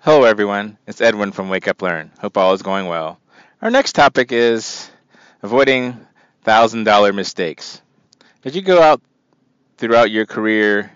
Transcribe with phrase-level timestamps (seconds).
[0.00, 0.78] Hello, everyone.
[0.86, 2.10] It's Edwin from Wake Up Learn.
[2.20, 3.18] Hope all is going well.
[3.62, 4.90] Our next topic is
[5.42, 5.98] avoiding
[6.44, 7.82] thousand dollar mistakes.
[8.44, 9.02] As you go out
[9.76, 10.90] throughout your career,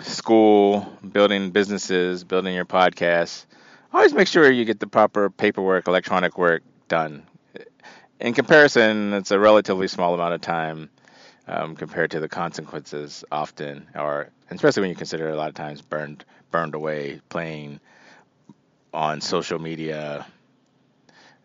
[0.00, 3.46] school, building businesses, building your podcast,
[3.92, 7.26] always make sure you get the proper paperwork, electronic work done.
[8.24, 10.88] In comparison, it's a relatively small amount of time
[11.46, 15.82] um, compared to the consequences often, or especially when you consider a lot of times
[15.82, 17.80] burned burned away playing
[18.94, 20.24] on social media,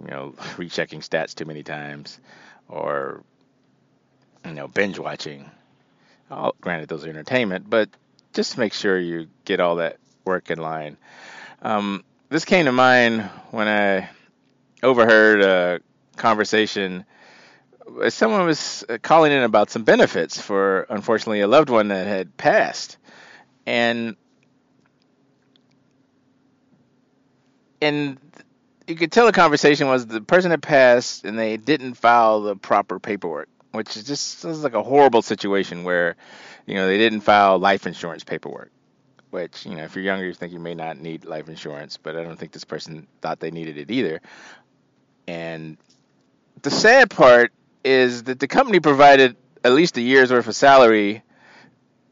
[0.00, 2.20] you know, rechecking stats too many times,
[2.68, 3.24] or
[4.44, 5.50] you know, binge watching.
[6.30, 7.88] All, granted, those are entertainment, but
[8.32, 10.98] just make sure you get all that work in line.
[11.62, 14.08] Um, this came to mind when I
[14.84, 15.80] overheard a
[16.20, 17.04] conversation
[18.08, 22.36] someone was uh, calling in about some benefits for unfortunately a loved one that had
[22.36, 22.96] passed.
[23.66, 24.16] And
[27.82, 28.18] and
[28.86, 32.56] you could tell the conversation was the person had passed and they didn't file the
[32.56, 36.16] proper paperwork which is just is like a horrible situation where
[36.66, 38.70] you know they didn't file life insurance paperwork
[39.30, 42.16] which you know if you're younger you think you may not need life insurance but
[42.16, 44.20] i don't think this person thought they needed it either.
[45.28, 45.78] And
[46.62, 47.52] the sad part
[47.84, 51.22] is that the company provided at least a year's worth of salary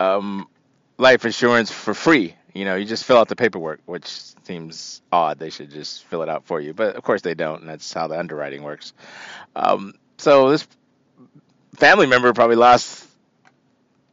[0.00, 0.48] um,
[0.98, 2.34] life insurance for free.
[2.52, 4.06] You know, you just fill out the paperwork, which
[4.44, 5.38] seems odd.
[5.38, 7.92] They should just fill it out for you, but of course they don't, and that's
[7.92, 8.92] how the underwriting works.
[9.56, 10.66] Um, so this
[11.74, 13.06] family member probably lost,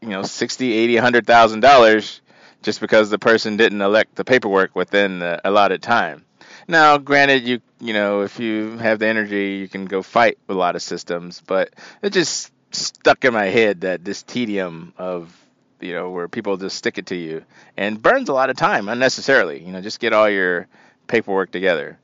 [0.00, 2.20] you know, sixty, eighty, hundred thousand dollars
[2.62, 6.24] just because the person didn't elect the paperwork within the allotted time.
[6.68, 10.54] Now, granted, you you know if you have the energy, you can go fight a
[10.54, 15.34] lot of systems, but it just stuck in my head that this tedium of
[15.80, 17.44] you know where people just stick it to you
[17.76, 19.62] and burns a lot of time unnecessarily.
[19.62, 20.66] You know, just get all your
[21.06, 21.98] paperwork together,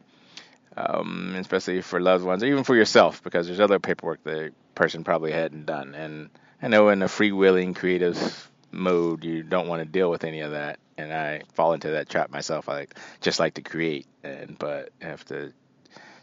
[0.77, 5.05] um, especially for loved ones or even for yourself, because there's other paperwork the person
[5.05, 5.95] probably hadn't done.
[5.95, 6.31] And
[6.63, 10.53] I know in a freewheeling creative mode, you don't want to deal with any of
[10.53, 12.69] that and I fall into that trap myself.
[12.69, 12.87] I
[13.21, 15.53] just like to create, and but have to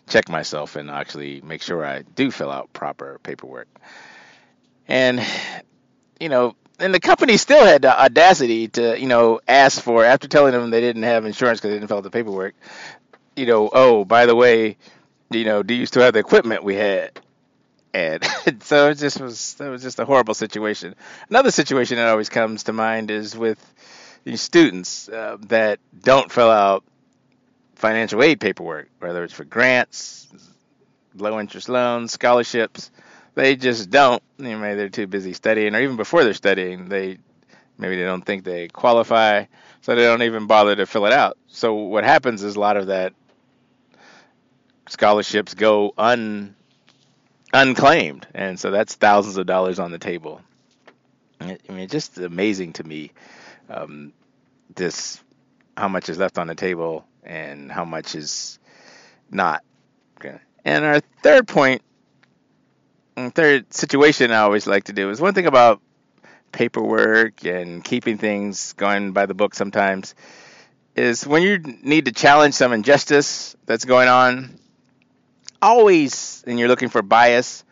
[0.07, 3.67] check myself and actually make sure I do fill out proper paperwork.
[4.87, 5.21] And
[6.19, 10.27] you know, and the company still had the audacity to you know ask for after
[10.27, 12.55] telling them they didn't have insurance because they didn't fill out the paperwork.
[13.35, 14.77] You know, oh by the way,
[15.31, 17.19] you know, do you still have the equipment we had?
[17.93, 18.23] And
[18.61, 20.95] so it just was that was just a horrible situation.
[21.29, 23.59] Another situation that always comes to mind is with
[24.27, 26.83] these students uh, that don't fill out
[27.75, 30.27] financial aid paperwork, whether it's for grants,
[31.15, 32.91] low interest loans, scholarships.
[33.35, 34.21] They just don't.
[34.37, 37.19] You know, maybe they're too busy studying, or even before they're studying, they
[37.77, 39.45] maybe they don't think they qualify,
[39.79, 41.37] so they don't even bother to fill it out.
[41.47, 43.13] So what happens is a lot of that
[44.89, 46.53] scholarships go un
[47.53, 50.41] unclaimed, and so that's thousands of dollars on the table.
[51.39, 53.13] I mean, it's just amazing to me
[53.69, 54.13] um,
[54.77, 55.21] this
[55.75, 58.59] how much is left on the table and how much is
[59.29, 59.63] not.
[60.67, 61.81] And our third point,
[63.16, 65.81] mm, third situation I always like to do is one thing about
[66.51, 70.13] paperwork and keeping things going by the book sometimes
[70.93, 74.59] is when you need to challenge some injustice that's going on,
[75.61, 77.63] always, and you're looking for bias,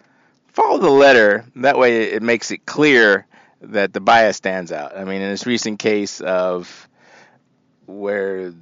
[0.53, 1.43] follow the letter.
[1.57, 3.27] That way it makes it clear
[3.59, 4.95] that the bias stands out.
[4.95, 6.87] I mean, in this recent case of
[7.85, 8.53] where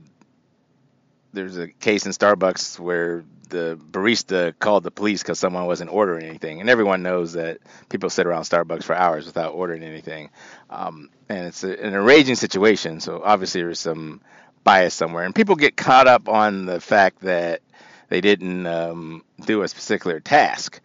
[1.33, 6.25] there's a case in Starbucks where the barista called the police because someone wasn't ordering
[6.25, 10.29] anything, and everyone knows that people sit around Starbucks for hours without ordering anything,
[10.69, 12.99] um, and it's a, an enraging situation.
[12.99, 14.21] So obviously there's some
[14.63, 17.61] bias somewhere, and people get caught up on the fact that
[18.09, 20.79] they didn't um, do a particular task.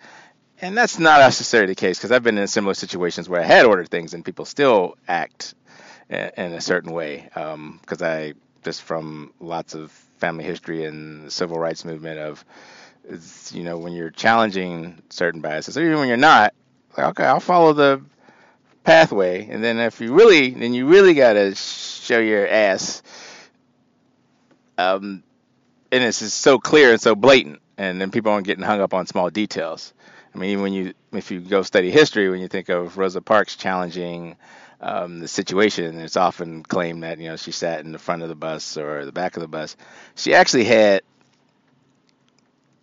[0.61, 3.65] And that's not necessarily the case because I've been in similar situations where I had
[3.65, 5.55] ordered things and people still act
[6.11, 8.35] in a certain way because um, I
[8.65, 12.45] just from lots of family history and the civil rights movement of
[13.53, 16.55] you know when you're challenging certain biases or even when you're not
[16.97, 18.03] like okay I'll follow the
[18.85, 19.47] pathway.
[19.49, 23.03] And then if you really then you really got to show your ass
[24.77, 25.23] um
[25.91, 27.61] and it's just so clear and so blatant.
[27.77, 29.95] And then people aren't getting hung up on small details.
[30.35, 33.21] I mean, even when you if you go study history, when you think of Rosa
[33.21, 34.37] Parks challenging
[34.81, 38.29] um, the situation, it's often claimed that you know she sat in the front of
[38.29, 39.77] the bus or the back of the bus.
[40.15, 41.03] She actually had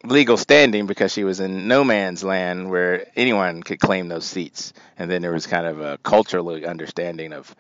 [0.03, 4.74] legal standing because she was in no man's land where anyone could claim those seats.
[4.97, 7.53] And then there was kind of a cultural understanding of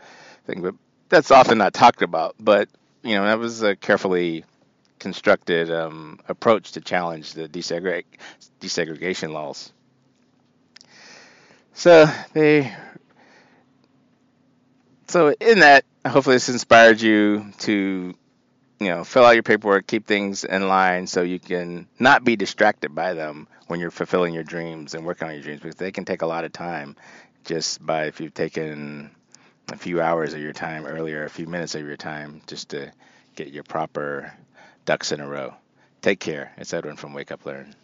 [0.45, 0.75] things, but
[1.09, 2.35] that's often not talked about.
[2.39, 2.69] But
[3.03, 4.45] you know, that was a carefully
[4.99, 8.05] constructed um, approach to challenge the desegregation
[8.61, 9.71] desegregation laws.
[11.73, 12.73] So they,
[15.07, 18.15] so in that, hopefully this inspired you to
[18.79, 22.35] you know, fill out your paperwork, keep things in line so you can not be
[22.35, 25.91] distracted by them when you're fulfilling your dreams and working on your dreams because they
[25.91, 26.95] can take a lot of time
[27.45, 29.11] just by if you've taken
[29.71, 32.91] a few hours of your time earlier, a few minutes of your time just to
[33.35, 34.33] get your proper
[34.85, 35.53] ducks in a row.
[36.01, 36.51] Take care.
[36.57, 37.75] It's Edwin from Wake Up Learn.